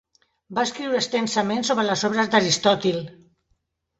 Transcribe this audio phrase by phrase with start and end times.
[0.59, 2.99] Va escriure extensament sobre les obres d'Aristòtil.